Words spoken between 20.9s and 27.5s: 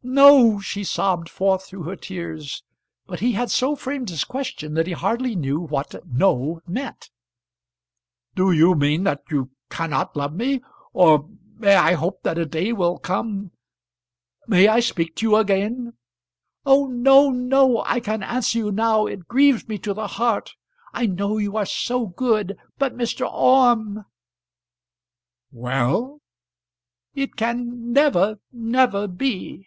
I know you are so good. But, Mr. Orme" "Well" "It